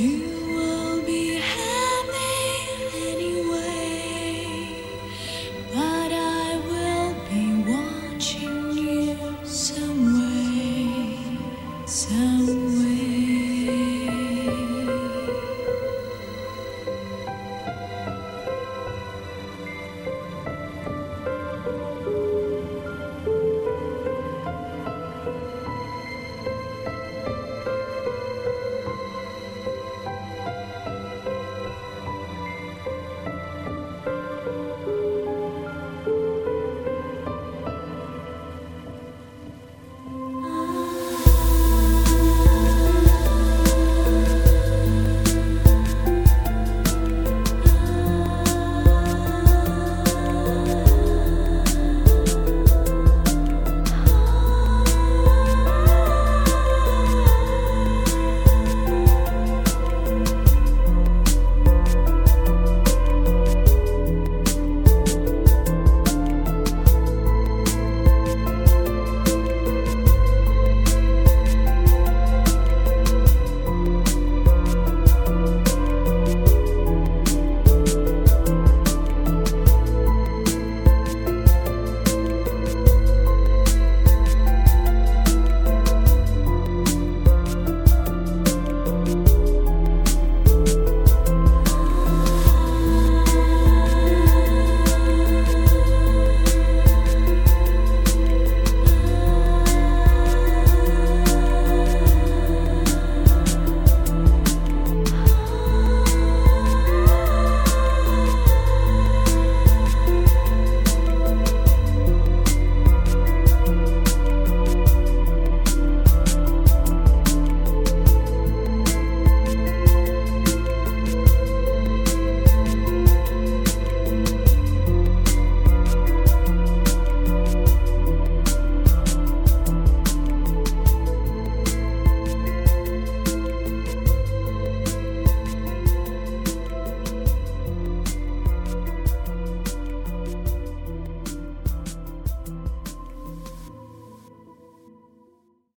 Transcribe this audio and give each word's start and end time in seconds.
You 0.00 0.29